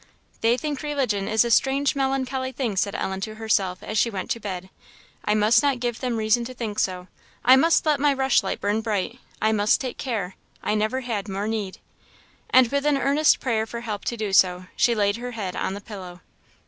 [0.41, 4.31] "They think religion is a strange melancholy thing," said Ellen to herself as she went
[4.31, 4.71] to bed;
[5.23, 7.05] "I must not give them reason to think so
[7.45, 11.47] I must let my rushlight burn bright I must take care I never had more
[11.47, 11.77] need!"
[12.49, 15.75] And with an earnest prayer for help to do so, she laid her head on
[15.75, 16.21] the pillow.